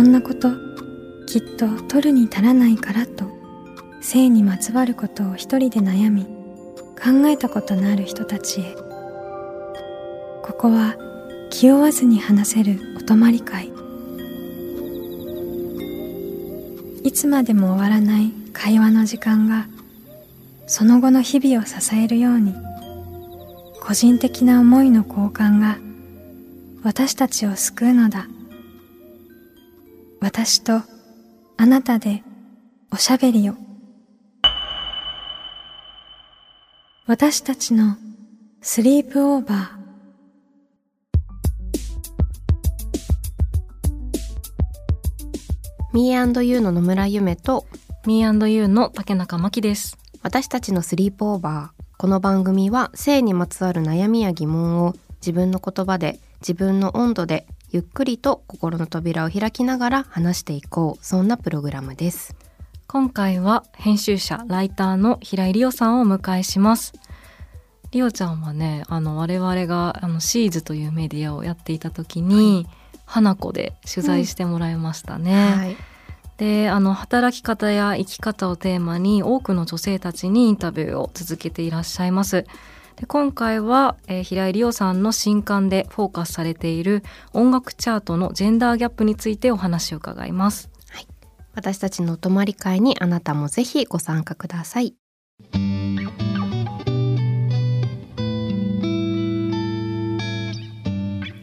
[0.00, 0.50] こんなこと
[1.26, 3.26] きっと取るに足らないからと
[4.00, 8.74] 性にまつわることを一人で悩み考えたことのある人たちへ。
[10.42, 10.96] ここは
[11.50, 13.70] 気負わずに話せるお泊まり会。
[17.04, 19.66] いつまでも終わらない会話の時間が
[20.66, 22.54] その後の日々を支えるように
[23.82, 25.76] 個人的な思いの交換が
[26.82, 28.26] 私たちを救うのだ。
[30.22, 30.82] 私と
[31.56, 32.22] あなたで
[32.92, 33.54] おしゃべりを。
[37.06, 37.96] 私たちの
[38.60, 39.80] スリープオーバー。
[45.94, 47.66] ミーユーの野村ゆめと。
[48.06, 49.96] ミーユーの竹中真希です。
[50.22, 51.82] 私たちのスリープオーバー。
[51.96, 61.04] この番組は性にまつわる悩みや疑問を自分の言葉で自分の温度でゆっくりと心の扉を開きながら話していこう。
[61.04, 62.34] そんなプログラムです。
[62.88, 66.94] 今回は編集者ライターの平井理央さんをお迎えします。
[67.92, 72.76] リオちゃんはねあの我々があのシーズというメディアをやっていた時に、はい。
[73.06, 75.32] 花子で取材してもらいましたね。
[75.32, 75.60] うん。
[75.60, 75.76] はい、
[76.38, 82.46] であの働き方や生き方をテーマに多くの女性たちにインタビューを続けていらっしゃいます。
[83.00, 90.68] で今回は、えー、平井理央さんの新刊でフォーカスされている音楽チャートのジェンダーギャップについてお話を伺います。
[90.90, 91.06] はい、
[91.54, 94.94] 私たちのお泊まり会にあなたもぜひご参加ください。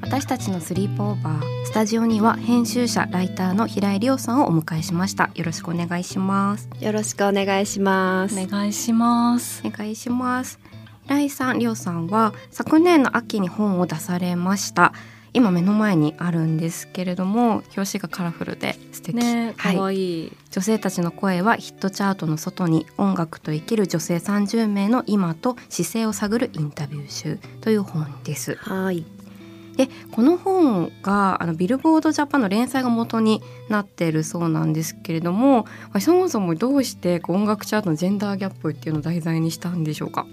[0.01, 5.31] 私たちのスリープオーバースタジオには編集者ライターの平井理央さんをお迎えしました。
[5.33, 6.69] よろしくお願いします。
[6.79, 8.39] よろしくお願いします。
[8.39, 9.63] お願いします。
[9.65, 10.59] お願いします
[11.07, 14.93] 平井さん理央さんは昨年の秋に本を出されました。
[15.33, 19.15] 今目の前にあるんですけれども表紙がカラフルで素敵。
[19.17, 28.55] ね可愛、いい、女性たちの声はヒットチャートの外に音楽と生きる女性30名の今と姿勢を探るインタビュー集という本です。
[28.55, 29.05] はい。
[29.75, 35.67] でこの本があのビルボードジャパンの連載が元になっているそうなんですけれども
[35.99, 40.25] そもそもどうして音楽チャートのジェンダーギャップっていうのを題材にしたんでしょうか？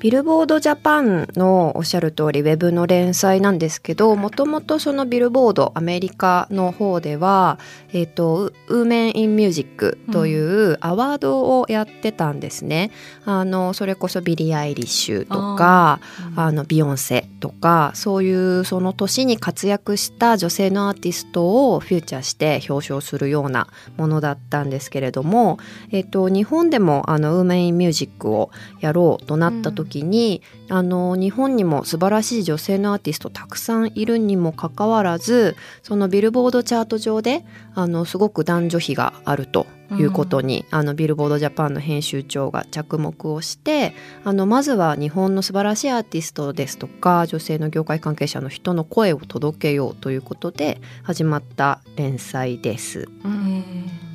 [0.00, 12.92] ビルボードジャパンのおっしゃる通りウェブの連載なんですけどもともとそのビルボードアメリカの方では、えーと、 Women in Music というアワードをやってたんですね。
[13.26, 15.98] うん、あのそれこそビリー・アイリッシュとか
[16.36, 23.66] あ、うん、のビヨンセとかそういうその年に活躍した女性のアーティストをフューチャーして表彰するような
[23.96, 25.58] ものだったんですけれども、
[25.90, 37.44] えーと、日本でもあのウーメン・イン・ミュージックをやろうとなった時時にあの日本にも素晴らしい女性のアーティストたくさんいるにもかかわらずそのビルボードチャート上で
[37.74, 43.94] あのすごく男女比があるということに、うん、あのビルボードジャパンの編集長が着目をして
[44.24, 53.08] あのまずは日本の素晴らしいアーティストですとか女性の業界関係者の人の声を届けようということで始まった連載です。
[53.24, 54.07] うん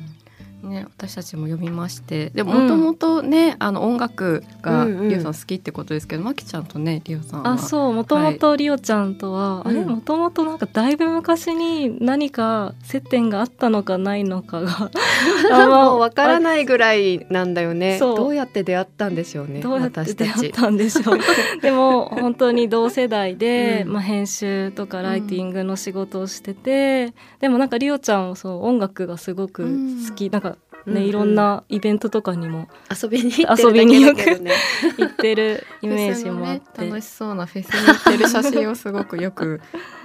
[0.64, 2.30] ね、私たちも読みまして。
[2.30, 14.90] でもともとね、うん、あの音楽がリオさん好きってことですけど、うんうん、まきちゃんとねリオさんあそうもともとリオちゃんとは、はい、あれもともとなんかだいぶ昔に何か接点があったのかないのかが
[15.68, 17.98] もうわからないぐらいなんだよね。
[17.98, 21.18] どうやって出会ったんでしょうねどうやって出会ったんでしょう。
[21.62, 29.64] でも本当に同世代で、うん、まあ、編集とかライティングの仕事をしてて、でもなんかリオちゃんもそう音楽がすごく
[30.08, 30.53] 好き、なんか
[30.86, 34.52] ね、いろんなイベントとかにも遊びに行ってるだけだね、
[34.98, 39.60] 行ってるイメージもあって、ね、楽しそうなフェスに行ってる写真をすごくよく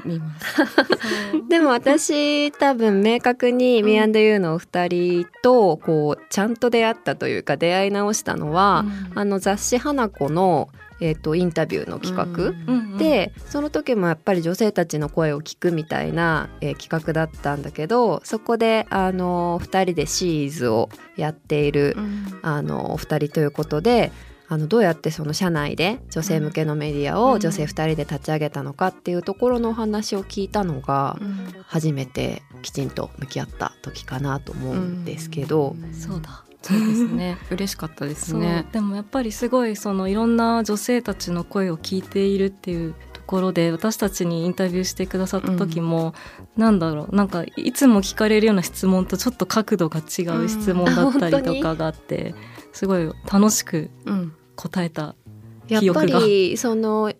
[0.06, 0.46] 見ます。
[1.50, 10.70] でも私多分明確に Me&You のお二人とこうちゃんと出会ったというか出会い直したのは、うん、あの雑誌「花子」の
[11.02, 24.12] えーと、インタビューの企画、うんうん、でその時もやっぱり女性たちの声を聞くみたいな、えー、企画だったんだけどそこであの2人でシーズをやっている、うん、あのお二人ということで
[24.52, 31.18] あのどうやってその社内で女性向けのメディアを女性2人で立ち上げたのかっていうところのお話を聞いたのが
[31.68, 35.76] 初めてきちんと向き合った時かなと思うんですけど。
[35.80, 37.38] うん、そうだそうですね。
[37.52, 38.66] 嬉しかったですね。
[38.72, 46.14] でもやっぱりすごいそのいろんな女性たちの声を聞いているっていうところで私たちにインタビューしてくださった時も、
[46.58, 47.16] うん、なんだろう。
[47.16, 52.36] なんかいつも聞かれるような質問とちょっと角度が違う質問だったりとかがあって、うん、
[52.74, 53.90] すごい楽しく
[54.56, 55.16] 答えた
[55.68, 56.06] 記憶が。
[56.06, 57.14] やっぱりその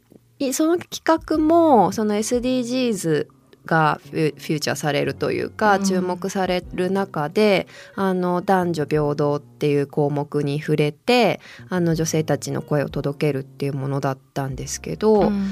[0.54, 3.28] その企画もその SDGs
[3.70, 5.84] がフューチャーされるというか、うん。
[5.84, 11.40] 注目される中であの男女平等っていう項目に触れて
[11.70, 15.48] あの女性たちの声を届けるっていうものだったんですけど、うん。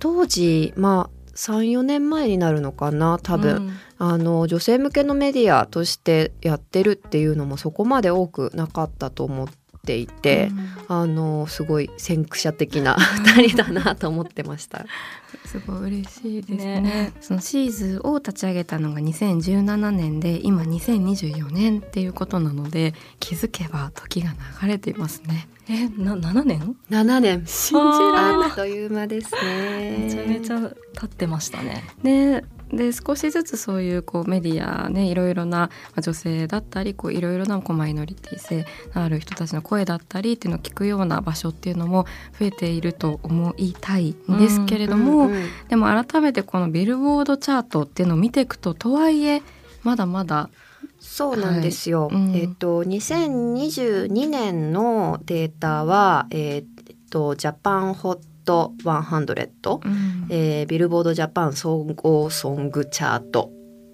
[0.00, 3.72] 当時まあ34年前になるのかな多分、うん。
[3.98, 10.50] あの女性向けのメディアとしてやってるっていうのもそこまで多くなかったと思っていて、
[10.88, 12.96] あのすごい先駆者的な
[13.36, 14.86] 2人だなと思ってました。
[15.46, 16.80] すごい嬉しいですね。
[16.80, 17.12] ね。
[17.20, 25.48] そのシーズを立ち上げたのが2017年で今2024年っていうことなので気づけば時が流れていますね。
[25.68, 27.44] えな7年？7年。
[27.46, 28.50] 信じられない。
[28.50, 29.98] あっという間ですね。
[29.98, 30.60] めちゃめちゃ
[30.94, 31.84] 経ってましたね。
[32.02, 42.06] ねで少しずつそういうこうメディアねいろいろなまあ女性だったりこういろいろなこうマイノリティ性のある人たちの声だったりっていうのを聞くような場所っていうのも
[42.38, 49.42] 増えていると思いたいんですけれども、うんうんでも改めてこのビルボードチャートっていうのを見ていくととはいえ
[49.82, 50.50] まだまだ
[50.98, 52.08] そうなんですよ。
[52.08, 52.14] はい。
[52.14, 52.36] うん。
[52.36, 56.64] えっと2022年のデータはえっ
[57.10, 61.14] とジャパンホット100、うんえービルボード。
[61.14, 63.50] ジャパン総合ソングチャート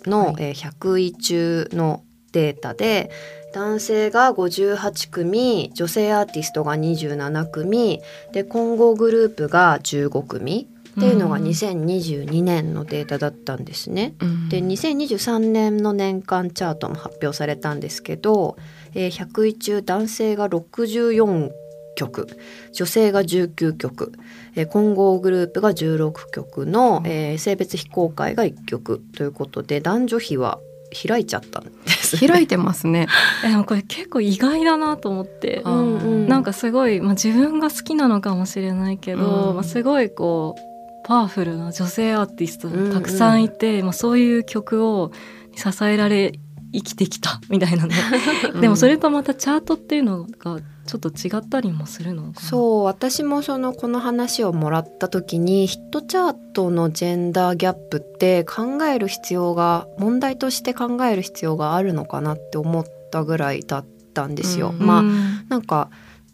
[0.06, 0.34] の、はい。
[0.38, 3.10] えー100位中のデータで
[3.52, 8.00] 男性が58組女性アーティストが27組
[8.32, 10.68] で混合グループが15組。
[10.92, 11.44] っていうのがうん。
[11.44, 14.14] 2022年のデータだったんですね。
[14.20, 14.48] うん。
[14.50, 18.58] で2023年の年間チャートも発表されたんですけど、
[18.94, 21.50] えー100位中男性が64
[21.94, 22.26] 曲。
[22.72, 24.12] 女性が19曲、
[24.56, 29.02] えー混合グループが16曲の、えー性別非公開が1曲。
[29.16, 30.58] ということで男女比は
[30.92, 32.26] 開いちゃったんです。
[32.26, 33.06] 開いてますね。
[33.44, 35.62] えでもこれ結構意外だなと思って。
[35.64, 36.28] うんうん。
[36.28, 39.54] なんかすごい、まあ、自分が好きなのかもしれないけど、うん。
[39.54, 45.10] まあ、すごいこうパワフルな女性アーティストがたくさんいて、まあ、そういう曲を
[45.56, 46.32] 支えられ
[46.72, 47.94] 生きてきたみたいなね。
[48.60, 64.74] でもそれとまたチャートっていうのがちょっと違ったりもするのそう私もそのこの話をもらった時にヒットチャートのジェンダーギャップって考える必要が問題として考える必要があるのかなって思ったぐらいだったんですよ。
[64.78, 65.90] うんまあうんなんか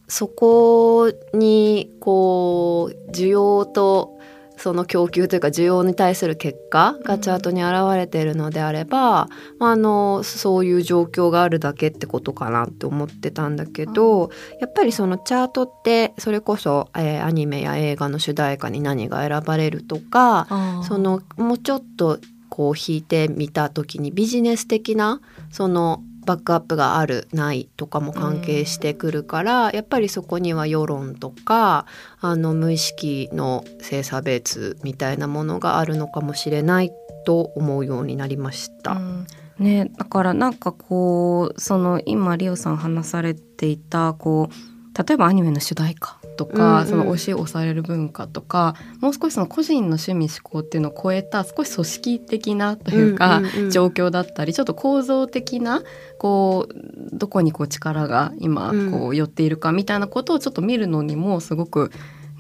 [0.09, 4.19] そこにこう需要と
[4.59, 9.29] その供給というか需要に対する結果がチャートに現れているのであれば、
[9.59, 20.47] まあ、あのそういう状況があるだけってことかなって思ってたんだけど、やっぱりそのチャートってそれこそ、えーアニメや映画の主題歌に何が選ばれるとか
[20.87, 22.19] そのもうちょっと
[22.49, 25.21] こう引いてみた時にビジネス的な
[25.51, 31.87] そのバックアップがあるないとかも関係してくるから、やっぱりそこには世論とか
[32.21, 36.93] あの無意識の性差別みたいなものがあるのかもしれない
[37.25, 38.93] と思うようになりました。
[38.93, 39.27] うん。
[39.59, 46.87] ね、だからなんかこうその今リオさん話されていたこう例えばアニメの主題歌とか、うんうん。
[46.87, 53.71] その推し押される文化とかもう少しその個人の趣味思考っていうのを超えた少し組織的なというか、うんうんうん。
[53.71, 55.83] 状況だったりちょっと構造的な
[56.19, 58.93] こうどこにこう力が今うん。
[58.93, 61.91] こう寄っているかみたいなことをちょっと見るのにもすごく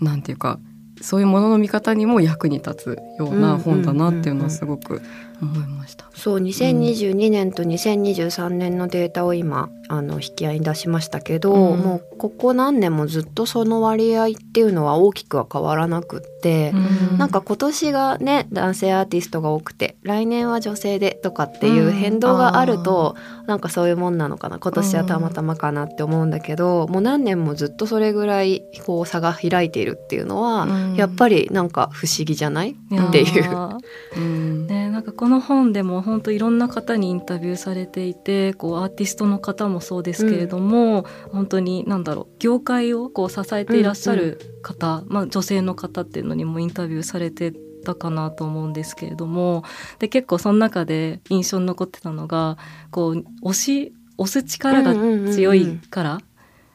[0.00, 0.58] なんていうか
[1.00, 5.02] そういうものの見方にも役に立つような本だなっていうのはすごく
[5.40, 6.06] 思いました。
[6.14, 11.78] そう2022年と2023年のデータを今あの引き合いに出しましたけど、うん。
[11.78, 16.72] もうここ何年もずっとその割合っていうのは大きくは変わらなくって、
[17.10, 17.18] うん。
[17.18, 23.14] なんか今年がね男性アーティストが多くて来年は女性でとかっていう変動があると、
[23.46, 30.94] なんかそういうもんなのかな今年はたまたまかなって思うんだけど、もう何年もずっとそれぐらいこう差が開いているっていうのは、うん。
[30.96, 32.70] やっぱりなんか不思議じゃない？
[32.70, 33.78] っていう。
[34.16, 34.66] うん。
[34.68, 47.52] ね、なんかこの本でも本当いろんな方にインタビューされていてこうアーティストの方もそうですけれども、本当に何だろう業界をこう支えていらっしゃる方、まあ、女性の方っていうのにもインタビューされて
[47.84, 49.62] たかなと思うんですけれども
[50.00, 52.58] で結構その中で印象に残ってたのが
[52.90, 54.94] こう押し押す力が
[55.32, 56.20] 強いから。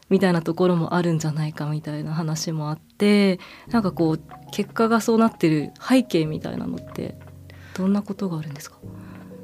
[0.10, 3.39] みたいなところもあるんじゃないかみたいな話もあって
[3.70, 7.18] なんかこう結果がそうなってる背景みたいなのって
[7.74, 8.77] どんなことがあるんですか？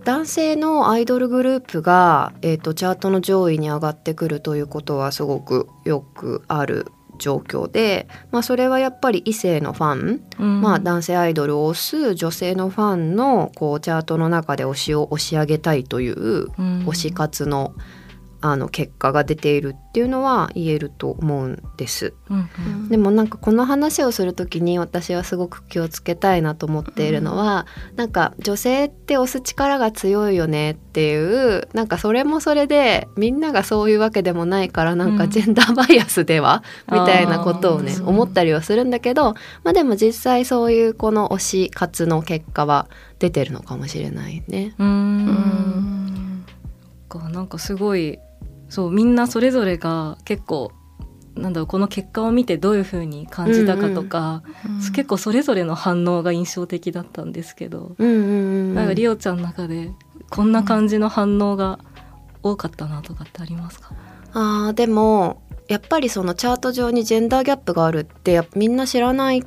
[0.06, 10.62] 男性のアイドルグループが、えー、とチャートの上位に上がってくるということはすごくよくある状況で、まあ、それはやっぱり異性のファン、うん。
[10.62, 16.86] まあ、男性アイドルを推す女性のファンのこうチャートの中で推しを押し上げたいといううん。
[16.88, 17.74] 推し活の
[18.42, 22.14] あの結果が出ているっていうのは言えると思うんです。
[22.30, 22.50] うん
[22.90, 35.18] でもなんかこの話をする時に私はすごく気をつけたいなと思っているのは、なんか女性って押す力が強いよねっていうなんかそれもそれでみんながそういうわけでもないからなんうん。
[35.18, 42.88] かジェンダーバイアスでは、 みたいなことをね思ったりはするんだけど、まあ、でも実際そういうこの推し活の結果は
[43.20, 44.74] 出てるのかもしれないね。
[44.80, 44.90] うーん。
[44.90, 46.46] うん。
[47.10, 48.20] かなんかすごい
[48.70, 50.72] そうみんなそれぞれが結構
[51.36, 54.44] なんだろうこの結果を見てどういう風に感じたかとか、
[54.94, 58.26] 結構それぞれの反応が印象的だったんですけど、うんうんう
[58.72, 59.92] んなんかリオちゃんの中で
[60.30, 61.80] こんな感じの反応が
[62.44, 63.92] 多かったなとかってありますか、
[64.34, 69.44] あーでもやっぱりそのチャート上にジェンダーギャップがあるってみんな知らない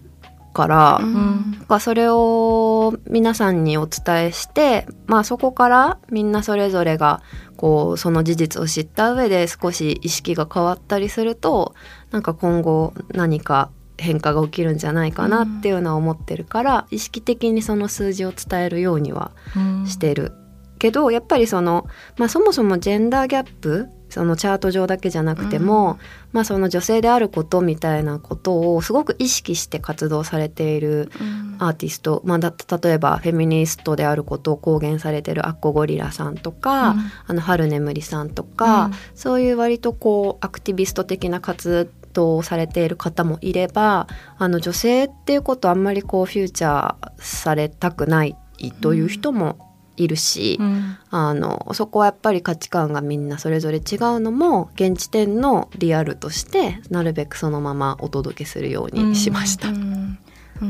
[0.55, 7.23] から、うんかそれを皆さんにお伝えして、まあ、そこからみんなそれぞれが
[7.63, 11.77] こうその事実を知った上で少し意識が変わったりすると
[12.11, 20.33] なんか今後何か変化が起きるんじゃないかなっていうのは思ってるから、意識的にその数字を伝えるようにはうんしてる。
[20.81, 21.87] けどやっぱりその、
[22.19, 25.99] まあ、そもそもジェンダーギャップそのチャート上だけじゃなくても、
[26.33, 31.11] まあ、その女性であることみたいなことをすごく意識して活動されている
[31.59, 32.53] アーティスト、まあ、だ
[32.83, 36.95] 例えばフェミニストであることを公言されてるアッコゴリラさんとか、
[37.27, 38.93] あの春眠りさんとか、うん。
[39.15, 48.37] そういう割とこうアクティビスト的な活動をされている方もいればあの女性っていうことあんまりこうフューチャーされたくない
[48.83, 59.69] という人もいるし、うんあのそこはやっぱり価値観がみんなそれぞれ違うのも現時点のリアルとしてなるべくそのままお届けするようにしました。
[59.69, 60.22] うんでも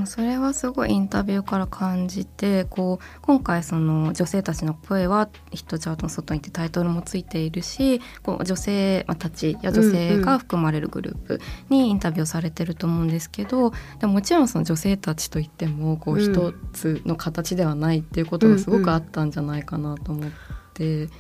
[0.07, 20.62] それはすごいインタビューから感じてこう今回その女性たちの声はヒットチャートの外にってタイトルもついているしこう女性たちや女性が含まれるグループにインタビューをされてると思うんですけどでももちろんその女性たちといってもこううん一つの形ではないっていうことがすごくあったんじゃないかなと思って。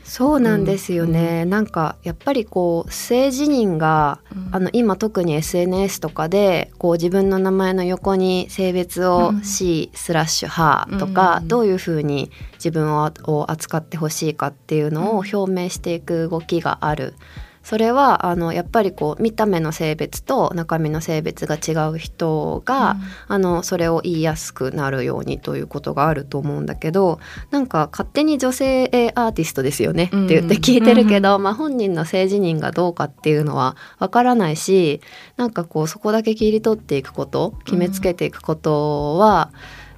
[0.04, 9.42] そうなんですよね、なんかやっぱりこう性自認があの今特に SNS とかでこう自分の名前の横に性別をうん。
[9.44, 17.14] C スラッシュハとか、うんどういうふうに自分をを扱ってほしいかっていうのを表明していく動きがある。
[17.62, 22.96] それはあのやっぱりこう見た目の性別と中身の性別が違う人が、
[23.28, 35.00] あのそれを言いやすくなるようにということがあると思うんだけどなんか勝手に女性アーティストですよねって言って聞いてるけど、まあ、本人の性自認がどうかっていうのはわからないし
[35.36, 39.52] なんかこうそこだけ切り取っていくこと決めつけていくことは、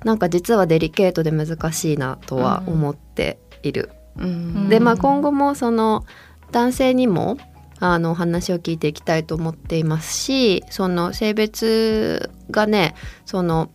[0.05, 3.91] なんか実はデリケートで難しいなとは思っている。
[4.17, 4.69] うん。
[4.69, 6.05] でまあ今後もその
[6.53, 7.39] 男性にも
[7.81, 12.95] あのお話を聞いていきたいと思っていますしその性別がね
[13.27, 13.71] その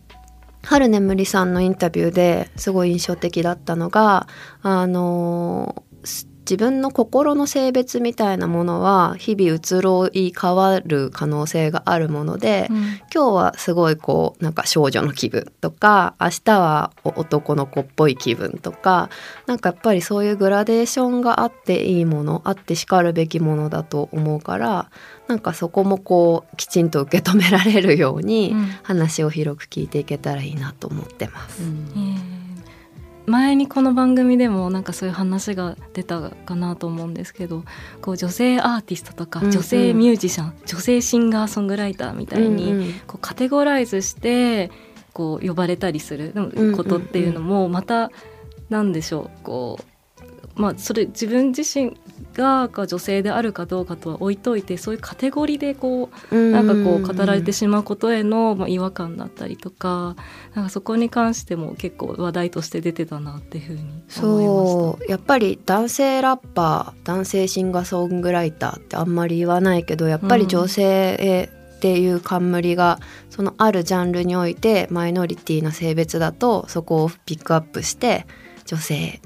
[0.62, 4.26] 春眠りさんのインタビューですごい印象的だったのが
[4.62, 5.84] あの
[6.50, 12.66] 自分の心の性別みたいなものは日々移ろい変わる可能性があるもので、
[13.14, 19.10] 今日はすごいこうなんか少女の気分とか明日は男の子っぽい気分とか
[19.46, 24.90] なんかやっぱりそういうグラデーションがあっていいものあってしかるべきものだと思うから
[25.28, 28.70] なんかそこもこうきちんと受け止められるようにうん。
[28.82, 31.62] 話を広く聞いていけたらいいなと思ってます。
[31.62, 32.39] えー
[33.26, 37.64] 前にこの番組でもなんかそういう話が出たかなと思うんですけど
[38.02, 39.52] こう女性アーティストとかうんうん。
[39.52, 44.70] 女性ミュージシャン、女性シンガーソングライターみたいに、うんうんこうカテゴライズして
[45.12, 46.76] こう呼ばれたりするんうん。
[46.76, 48.10] ことっていうのもまた
[48.68, 49.78] なんでしょうこ
[50.56, 51.96] うまあそれ自分自身
[52.34, 60.16] がが女性であるかどうかとは置いといてそういうカテゴリーでこうなんかこう語られてしまうことへのまあ違和感だったりとか
[60.54, 64.20] なんかそこに関しても結構話題として出てたなっていうふうに思いました。
[64.20, 78.26] そうやっぱり男性ラッパー男性シンガーソングライターってあんまり言わないけどやっぱり女性っていう冠がそのあるジャンルにおいてマイノリティな性別だとそこをピックアップして
[78.66, 79.20] 女性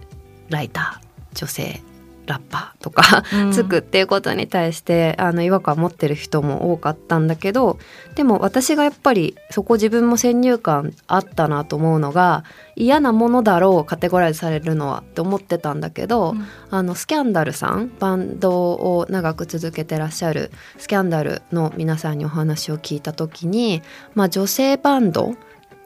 [0.50, 1.82] ライター女性
[2.26, 3.52] ラッパーとかうん。
[3.52, 7.78] つくっていうことに対してあの違和感を持ってる人も多かったんだけど
[8.14, 12.44] でも私がやっぱりそこ自分も先入観あったなと思うのが
[12.76, 16.46] 嫌なものだろうカテゴライズされるのはって思ってたんだけど、うん。
[16.70, 23.82] あのスキャンダルさんバンドを長く続けてらっしゃるスキャンダルの皆さんにお話を聞いた時に、
[24.14, 25.34] まあ、女性バンド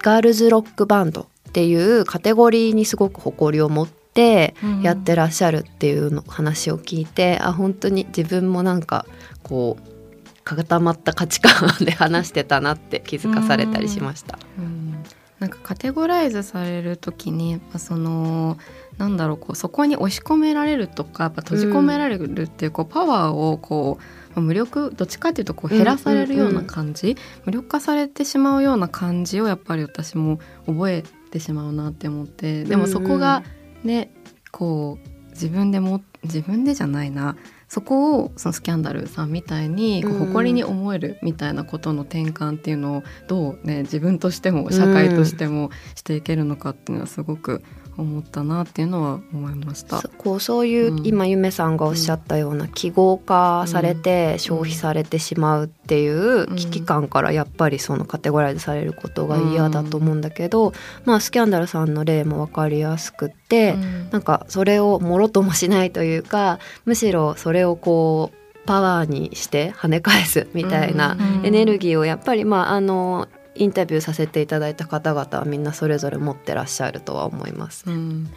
[0.00, 9.07] ガールズロックバンドっていうカテゴリーにすごく誇りを持っててやってらっしゃるっていうの話を聞いて、あ本当に自分もなんか
[9.43, 9.99] こう
[10.45, 11.53] 固まった価値観
[11.85, 14.38] で話してたなって気づかされたりしました。
[14.59, 15.03] うん。
[15.38, 18.59] なんかカテゴライズされる時にやっぱその
[18.97, 23.99] なんだろうこうそこに押し込められるとかやっぱ閉じ込められるっていうこうパワーをこ
[24.35, 33.43] う無力どっちかっていうとこう減らされるような感じ、無力化されてしまうような感じをやっぱり私も覚えてしまうなって思ってでもそこが
[33.85, 34.11] ね
[34.50, 37.37] こう自分でも自分でじゃないな。
[37.68, 47.62] そこをそのスキャンダルさんみたいに誇りに思えるみたいなことの転換っていうのをどうね自分としても社会としてもしていけるのかっていうのはすごく
[47.99, 50.00] 思ったなっていうのは思いました。
[50.19, 60.75] こうそういう、うん、今ゆめさんがおっしゃったような記号化されて消費されてしまうっていう危機感からやっぱりそのカテゴライズされることが嫌だと思うんだけど、うん、
[61.05, 68.38] まあスキャンダルさんの例も分かりやすくって、うん、なんかそれをもろともしないというかむしろそれをこう
[68.69, 73.26] パワーにして跳ね返すみたいなエネルギーをやっぱりまああの
[73.59, 78.29] インタビューさせていただいた方々はみんなそれぞれ持ってらっしゃるとは思います、うん、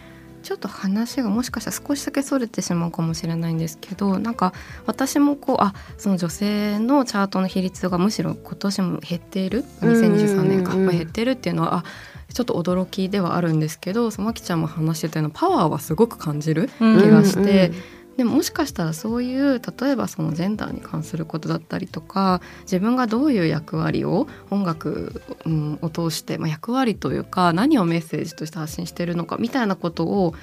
[0.42, 4.54] ちょっと話がもしかしたら少しだけそれてしまうかもしれないんですけどなんか
[4.86, 11.84] 私もこうあその女性のチャートの比率がむしろ今年も減っている？2023年か、減ってるっていうのはあ
[12.34, 17.68] ちょっと驚きではあるんですけどそまきちゃんも話してたようなパワーはすごく感じる気がして。
[17.68, 30.36] うんうんでももしかしたらそういう例えばそのジェンダーに関することだったりとか自分がどういう役割を音楽、うん、を通して、まあ、役割というか何をメッセージとして発信してるのかみたいなことを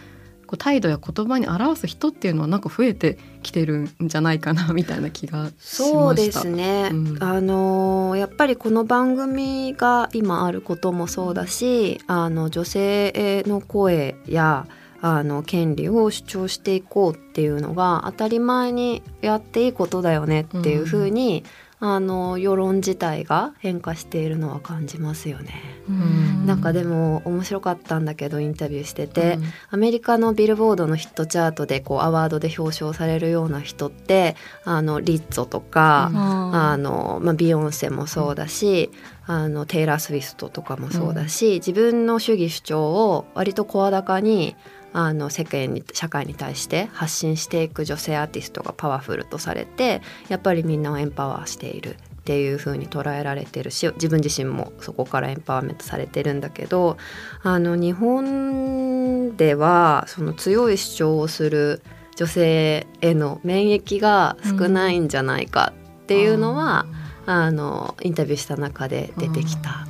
[0.48, 14.66] こう態度や言葉に表す人っていうのはなんか増えてきてるんじゃないかな みたいな気がそうですね、うん、あのやっぱりこの番組が今あることもそうだしあの女性の声や
[15.00, 21.44] あの権利を主張していこうっていうのが当たり前にやっていいことだよねっていうふうに、
[21.80, 25.54] うん、あの世論自体が変化しているのは感じますよね。
[25.88, 34.34] うん、なんかでも面白かったんだけどインタビューしてて、うん、アメリカのビルボードのヒットチャートでこうアワードで表彰されるような人って
[34.64, 38.90] あのリッツォとか、あのまあ、ビヨンセもそうだし、
[39.26, 44.56] あのテイラー・スウィストとかもそうだし、自分の主義主張を割と声高に
[44.92, 51.96] あの世間に社会に対して発信していく女性アーティストがパワフルとされてやっぱりみんなをエンパワーしている
[52.28, 56.98] っていう風に捉えられてるし自分自身もそこからエンパワーメントされてるんだけど
[57.42, 61.82] あの日本ではその強い主張をする
[62.16, 65.72] 女性への免疫が少ないんじゃないか
[66.02, 66.86] っていうのは、
[67.26, 69.86] うん、あのインタビューした中で出てきた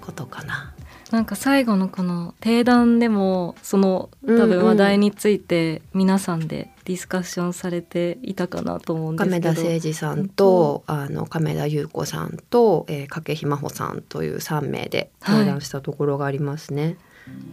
[0.00, 0.74] ことかな。
[1.10, 9.48] なんか最後のこの定談でもその多分話題について皆さんでディスカッションされていたかなと思うんですけど。
[9.48, 16.96] 亀田誠二さんと、あの亀田優子さんと、えー、掛ひまほさんという3名で定談したところがありますね。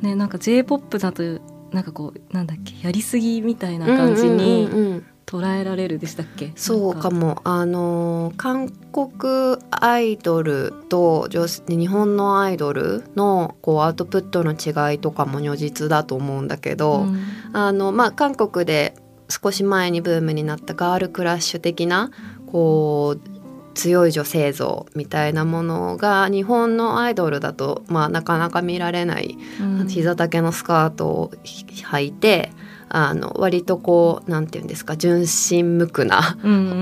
[0.02, 1.24] はい、ねなんか J−POP だと
[1.72, 6.54] なんかこうなんだっけやりすぎみたいな感じに捉えられるでしたっけ？
[6.56, 7.42] そうかも。
[7.44, 17.20] あの韓国アイドルと日本のアイドルのこうアウトプットの違いとかも如実だと思うんだけど、うん、
[17.52, 18.96] あのまあ韓国で
[19.30, 22.10] 少し前にブームになったガールクラッシュ的な
[22.50, 23.30] こう
[23.74, 32.52] 強い女性像みたいなものが日本のアイドルだと、まあ、なかなか見られない、うん、膝丈のスカートを履いて
[32.90, 36.38] あの割とこうなんて言うんですか純真無垢な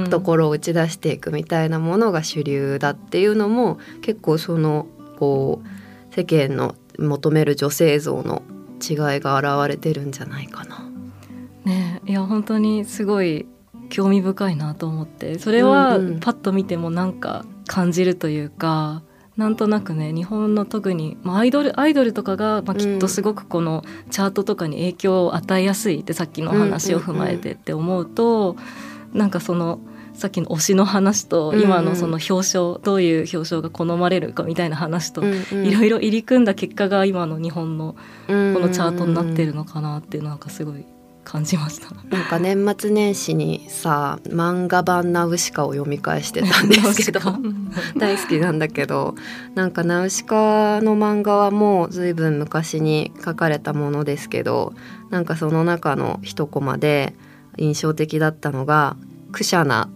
[0.10, 4.86] ところを打ち出していくみたいなものが主流だっていうのも結構その
[5.18, 8.44] こう世間の求める女性像の
[8.82, 10.90] 違いが現れてるんじゃないかな。
[11.66, 13.48] ねいや本当にすごい
[13.90, 19.05] 興味深いなと思ってそれはパッと見てもなんか感じるというか、うん、
[19.38, 28.56] なんとなくね日本の特に、まあ、アイドルアイドルとかが、まあ、きっとすごくこのチャートとかに影響を与えやすいってさっきの話を踏まえてって思うと、
[29.14, 29.80] うなんかその
[30.14, 37.96] さっきの推しの話と今のその表彰、どういう表彰が好まれるかみたいな話といろいろ入り組んだ結果が今の日本の
[38.28, 40.86] このチャートになってるのかなっていうのなんかすごい
[41.26, 41.94] 感じました。
[42.16, 47.20] なんか年末年始にさ漫画版ナウシカを読み返してたんですけど
[47.98, 49.16] 大好きなんだけど
[49.56, 54.74] なんかナウシカの漫画はもう随分昔に書かれたものですけど
[55.10, 57.16] なんかその中の一コマで
[57.58, 58.96] 印象的だったのが
[59.34, 59.90] 「クシャナ」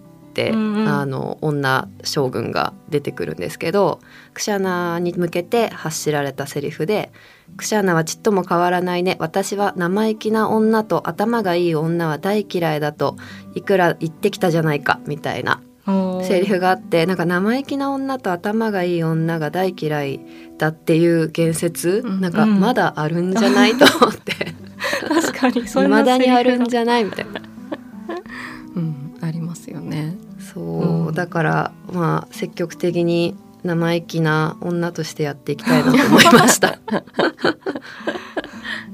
[0.48, 0.88] うんうん。
[0.88, 4.00] あの女将軍が出てくるんですけど
[4.34, 7.12] クシャナに向けて発しられたセリフで
[7.58, 9.18] 「クシャナはちっとも変わらないね。
[9.20, 13.18] 私は生意気な女と頭がいい女は大嫌いだと
[13.56, 15.62] いくら言ってきたじゃないか」みたいな
[16.24, 20.20] セリフがあってなんか生意気な女と頭がいい女が大嫌い
[20.58, 24.60] だっていう言説、うんなんかまだあるんじゃないと思って。
[25.08, 27.42] 確かにそんな 未だにあるんゃじゃないみたいな
[31.12, 36.80] だからまあ積極的に生意気な女としてやっていきたいなと思いました。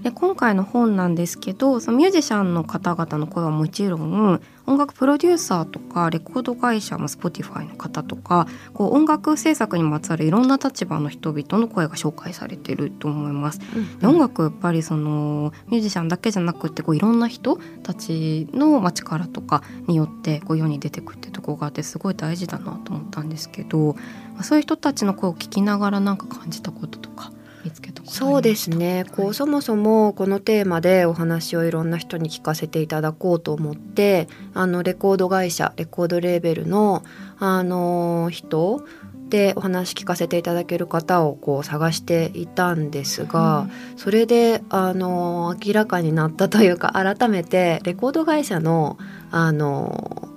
[0.05, 13.59] で今回の本なんですけどそのミュージシャンの方々の声はもちろん音楽プロデューサーとかレコード会社も Spotify の方とかこう音楽制作にまつわるいろんな立場の人々の声が紹介されてると思います。
[13.99, 23.93] で音楽やっぱりそのミュージシャンだけじゃなくてこういろんな人たちのまあ力とかによってこう世に出てくってとこがあってすごい大事だなと思ったんですけど、
[24.35, 27.31] まあ、そういう人たちの声を聞きながらなんか感じたこととか
[27.65, 29.05] 見つけとありましたそうですね。
[29.15, 37.03] こうそもそもこのテーマでお話をいろんな人に聞かせていただこうと思ってあのレコード会社レコードレーベルの
[37.39, 38.85] あの人
[39.29, 48.97] でお話聞かせていただける方をこう探していたんですが、それであの明らかになったというか改めてレコード会社の
[49.31, 50.34] あの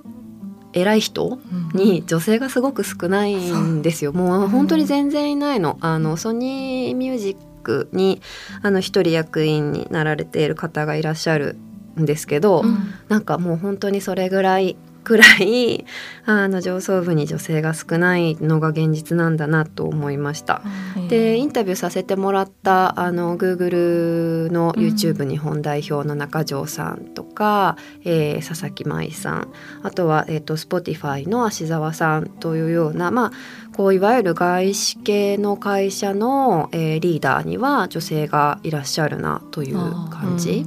[0.73, 1.39] 偉い人
[1.73, 4.13] に女性がすごく少ないんですよ。
[4.13, 5.77] もう本当に全然いないの。
[5.81, 8.21] あのソニーミュージックに
[8.61, 11.57] あの一人役員になられている方がいらっしゃる
[11.99, 14.77] んですけど、うんなんかもう本当にそれぐらい
[15.09, 15.85] くらい
[16.27, 20.61] あの上層部に女性が少ないのが現実なんだなと思いました。
[21.09, 29.47] でインタビューさせてもらったあの Google の YouTube 日本代表の中条さんとか、えー佐々木舞さん
[29.83, 33.31] あとは、えー、と Spotify の芦沢さんというような、まあ、
[33.75, 39.75] こういわゆる外資系の会社の、えーリーダーには女性がいらっしゃるなという
[40.09, 40.65] 感じ。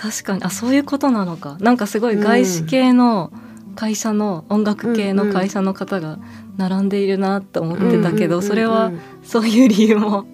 [0.00, 0.42] 確かに。
[0.44, 1.56] あそういうことなのか。
[1.60, 3.32] なんかすごい外資系の
[3.74, 6.18] 会社の音楽系の会社の方が
[6.56, 9.00] 並んでいるなって思ってたけど、うんそれはうん。
[9.22, 10.26] そういう理由も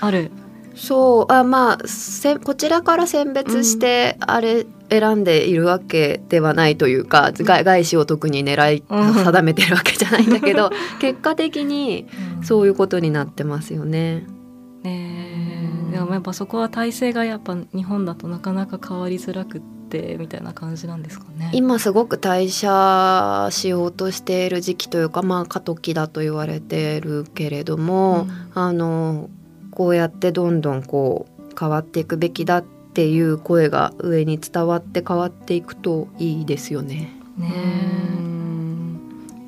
[0.00, 0.30] ある？
[0.74, 1.32] そう。
[1.32, 9.14] あまあせこちらから選別してあれ選んでいるわけではないというか、外外資を特に狙いうん。
[9.14, 12.06] 定めてるわけじゃないんだけど 結果的に
[12.42, 14.26] そういうことになってますよね。
[15.90, 21.50] でもやっぱそこは体制がやっぱ日本だとなかなか変わりづらくってみたいな感じなんですかね。
[21.52, 29.28] 今すごく退社しようとしている時期というかまあ過渡期だと言われてるけれども、あの
[29.70, 37.12] こうやってどんどんこう変わっていくべきだっていう声が上に伝わって変わっていくといいですよね。
[37.36, 37.52] ね
[38.18, 39.00] うん。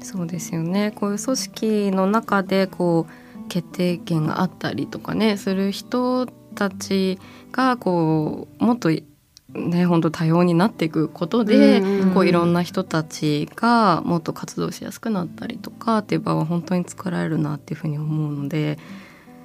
[0.02, 0.92] そうですよね。
[0.94, 3.21] こういう組織の中でこう
[3.52, 7.18] 決定権があったりとかねする人たち
[7.50, 18.78] がこうもっとね本当多様になっていくことで、うんうんこういろんな人たちがもっと活動しやすくなったりとかっていう場は本当に作られるなっていうふうに思うので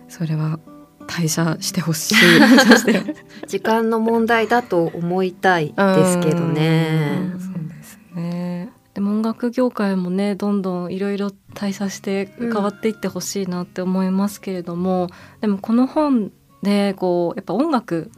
[0.08, 0.60] それは
[1.08, 2.16] 退社してほしい。
[3.48, 7.34] 時間の問題だと思いたいですけどね。
[8.98, 15.08] でも音楽業界もねどんどんいろいろ退社して変わっていってほしいなって思いますけれども、
[15.40, 16.32] でもこの本
[16.64, 18.10] でこうやっぱ音楽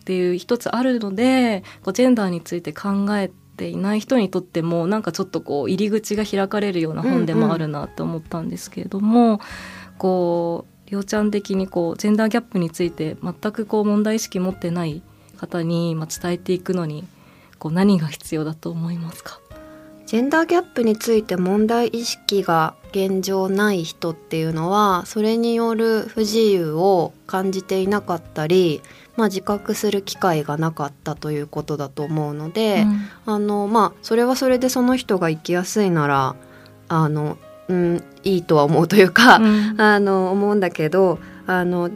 [0.00, 9.40] っていう一つあるのでこうジェンダーについて考えていない人にとってもなんかちょっとこう入り口が開かれるような本でもあるなって思ったんですけれども、
[9.98, 15.02] こうりょうちゃん的にこうジェンダーギャップについて全くこう問題意識持ってない
[15.36, 17.08] 方にまあ伝えていくのに
[17.58, 19.40] こう何が必要だと思いますか？
[20.08, 28.80] ジェンダーギャップについて問題意識が現状ない人っていうのはそれによる不自由を感じていなかったり、
[29.18, 32.86] まあ、自覚する機会がなかったということだと思うので、
[33.26, 36.36] あのまあそれはそれでその人が生きやすいなら
[36.88, 37.36] あの、
[37.68, 39.74] うん、いいとは思うというか、うん。
[39.78, 41.90] あの思うんだけどあの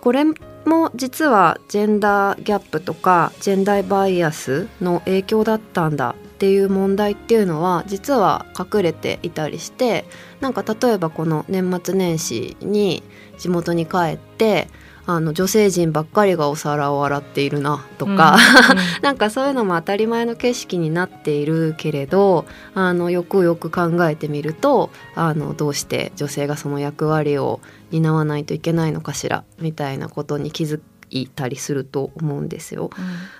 [0.00, 10.04] これも実はジェンダーギャップとかジェンダーバイアスの影響だったんだっていう問題っていうのは実は隠れていたりして
[10.40, 13.02] なんか例えばこの年末年始に
[13.38, 14.68] 地元に帰って
[15.06, 18.36] あの女性陣ばっかりがお皿を洗っているなとか、
[19.02, 22.44] なんかそういうのも当たり前の景色になっているけれど
[22.74, 27.60] あのよくよく考えてみるとあのどうして女性がその役割を
[27.92, 32.90] 担わないといけないのかしらみたいなことに気づいたりすると思うんですよ。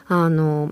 [0.06, 0.70] あの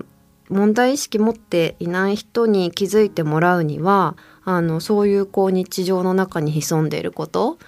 [0.49, 7.59] 問題意識持っていない人に気づいてもらうにはあのそういうこう日常の中に潜んでいること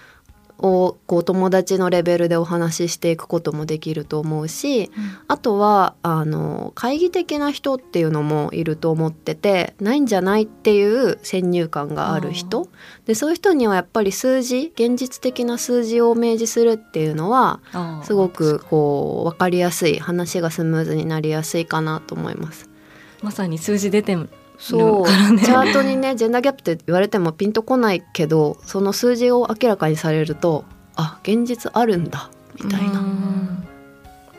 [0.59, 4.89] をこう友達のレベルでお話ししていくこともできると思うし、うん、
[5.27, 12.67] あとはあの懐疑的な人っていうのもいると思っててないんじゃないっていう先入観がある人。
[13.05, 17.61] でそういう人にはやっぱり数字現実的な数字を明示するっていうのは
[18.03, 22.66] すごくこう分かりやすい話がスムーズになりやすいかなと思います。
[23.27, 24.17] まさに数字出て
[24.57, 30.63] そう、ね、 チャートにねジェンダーギャップって言われてもピンとこないけどその数字を明らかにされると
[30.95, 32.31] あ現実あるんだ
[32.63, 33.03] みたいな。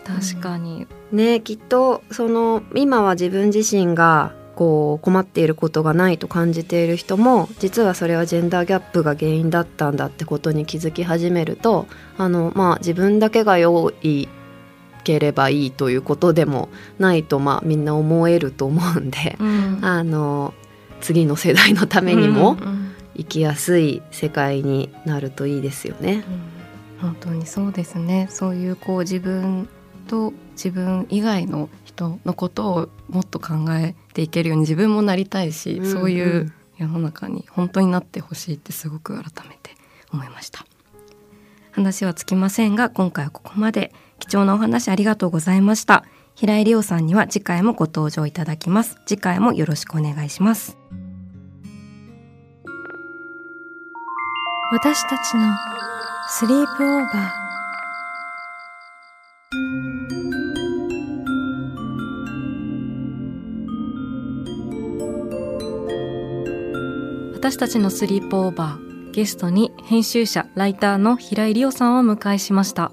[0.04, 14.28] 確かに、ねきっとその今は自分自身がこう困っていることがないと感じている人も実はそれはジェンダーギャップが原因だったんだってことに気づき始めるとあの、まあ、自分だけが良い
[15.08, 16.68] ければいいということでも
[16.98, 20.52] ないと、まあ、みんな思えると思うんで、うん、あの
[21.00, 22.58] 次の世代のためにも
[23.16, 26.24] 生きやすい世界になるといいですよね。
[27.00, 28.28] うん、本当にそうですね。
[28.30, 29.66] そういうこう自分
[30.08, 39.70] と自分以外の人のことをもっと考えていけるように自分もなりたいし、うんうん、そういう世の中に本当になってほしいってすごく改めて
[40.12, 40.66] 思いました。
[41.70, 46.04] 話はつきませんが今回はここまで貴重なお話ありがとうございました。
[46.34, 48.98] 平井理央さんには次回もご登場いただきます。
[49.06, 50.76] 次回もよろしくお願いします。
[54.70, 55.56] 私たちの
[56.28, 57.48] スリープオーバー。
[67.34, 69.10] 私たちのスリープオーバー。
[69.12, 72.92] ゲストに編集者ライターの平井理央さんをお迎えしました。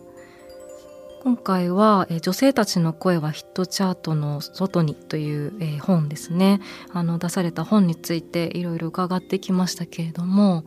[1.25, 6.61] 今回は、え女性たちの声はヒットチャートの外にという、え本ですね
[6.93, 10.65] あの出された本についていろいろ伺ってきましたけれども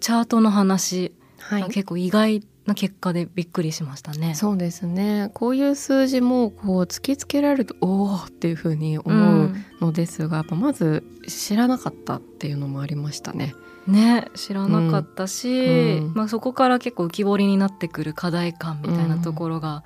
[0.00, 4.34] チャートの話、はい、結構意外な結果でびっくりしましたね。
[4.34, 13.54] そうですねこういう数字もこう突きつけられるとおおっていうふうに思うのですが、うん、まず知らなかったっていうのもありましたね。
[13.86, 19.84] ね知らなかったし、うん、まあ、そこから結構浮き彫りになってくる課題感みたいなところが、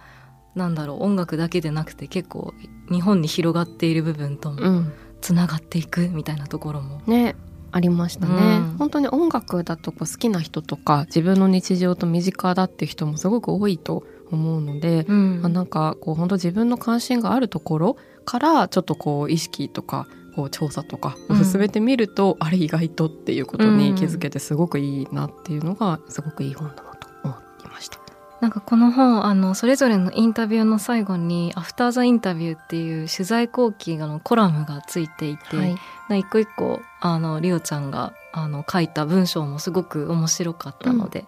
[0.54, 2.54] うん、なんだろう音楽だけでなくて結構
[2.90, 4.84] 日本に広がっている部分とも
[5.20, 7.02] つながっていくみたいなところも。
[7.06, 7.36] ね
[7.72, 27.98] ありましたね、うん、本当に音楽だとこう好きな人とか自分の日常と身近だっていう人もすごく多いと思うので、うん、まあ、なんかこう本当自分の関心があるところからちょっとこう意識とかこう調査とかを進めてみると、うん、あれ意外とっていうことに気づけてすごくいいなっていうのがすごくいい本だなと思いました。
[28.40, 41.26] なんかこの本あのそれぞれのインタビューの最後に「アフター・ザ・インタビュー」っていう取材後期のコラムがついていて、はい、一個一個あのリオちゃんがあの書いた文章もすごく面白かったので、うん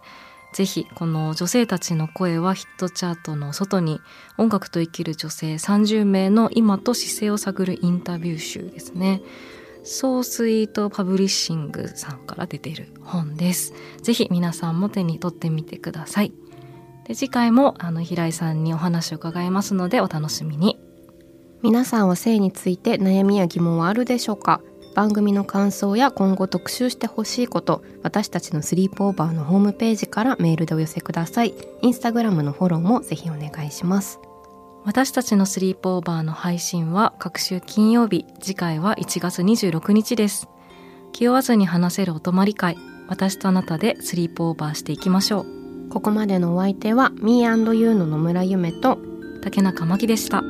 [0.53, 4.01] ぜひこの女性たちの声はヒットチャートの外に
[4.37, 9.23] 音楽と生きる女性30名の今と姿勢を探るインタビュー集ですね。
[9.85, 13.73] ソースイートパブリッシングさんから出ている本です。
[14.03, 16.33] ぜひ皆さんも手に取ってみてください。
[17.05, 20.79] で次回もあの平井さんにお話を伺いますのでお楽しみに。
[21.63, 24.61] 皆さんは性について悩みや疑問はあるでしょうか？
[24.95, 31.55] 番組の感想や今後特集してほしいこと私たちのスリープオーバーのホームページからメールでお寄せください。
[31.81, 34.21] インスタグラムのフォローもぜひお願いします。
[34.85, 40.49] 私たちのスリープオーバーの配信は各週金曜日次回は1月26日です。
[41.13, 42.77] 気負わずに話せるお泊まり会
[43.09, 45.89] 私とあなたでスリープオーバーしていきましょう。
[45.91, 48.99] ここまでのお相手は Me&You の野村夢と
[49.43, 50.43] 竹中真希でした